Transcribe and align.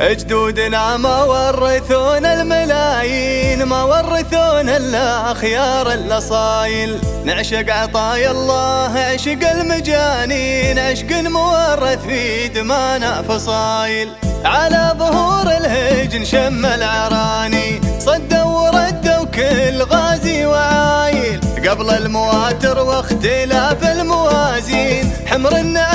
جدودنا 0.00 0.96
ما 0.96 1.22
ورثون 1.22 2.26
الملايين 2.26 3.62
ما 3.62 3.82
ورثون 3.82 4.68
الا 4.68 5.34
خيار 5.34 5.92
الأصايل. 5.92 6.98
نعشق 7.24 7.72
عطايا 7.72 8.30
الله 8.30 8.98
عشق 8.98 9.50
المجانين 9.50 10.78
عشق 10.78 11.12
مورث 11.12 12.06
في 12.06 12.48
دمانا 12.48 13.22
فصايل. 13.22 14.08
على 14.44 14.94
ظهور 14.98 15.42
الهجن 15.42 16.24
شم 16.24 16.66
العراني 16.66 17.80
صدوا 18.00 18.44
وردوا 18.44 19.24
كل 19.34 19.82
غازي 19.82 20.46
وعايل. 20.46 21.40
قبل 21.68 21.90
المواتر 21.90 22.78
واختلاف 22.78 23.84
الموازين 23.84 25.12
حمر 25.26 25.56
النعم 25.56 25.87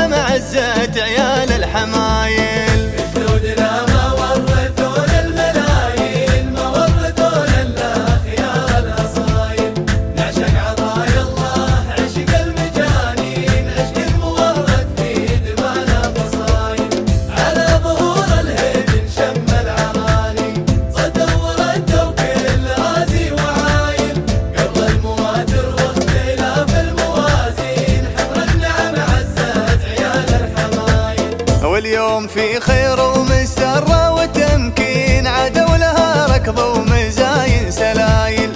واليوم 31.94 32.28
في 32.28 32.60
خير 32.60 33.00
ومسرة 33.02 34.12
وتمكين 34.12 35.28
عدوا 35.28 35.78
لها 35.78 36.26
ركض 36.36 36.60
ومزاين 36.60 37.72
سلايل. 37.72 38.52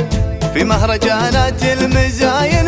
في 0.53 0.63
مهرجانات 0.63 1.63
المزاين 1.63 2.67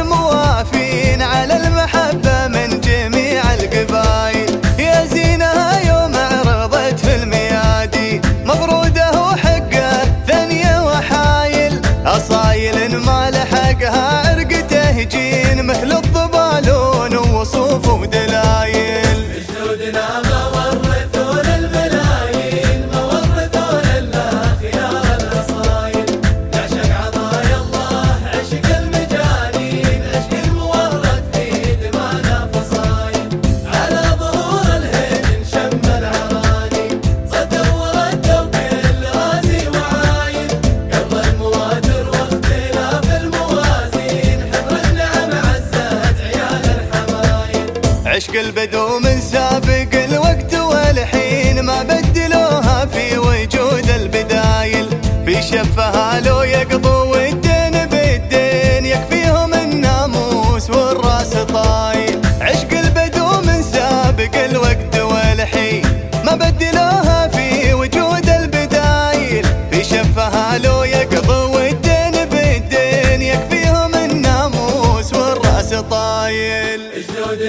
عشق 48.30 48.40
البدو 48.40 49.00
من 49.00 49.22
سابق 49.22 49.94
الوقت 49.94 50.54
والحين 50.54 51.60
ما 51.60 51.84
بدلوها 51.84 52.86
في 52.86 53.18
وجود 53.18 53.90
البدايل. 53.90 54.90
في 55.26 55.42
شفها 55.42 56.20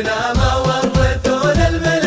بيتنا 0.00 0.32
ما 0.32 0.56
ورثونا 0.56 1.68
المنى 1.68 1.99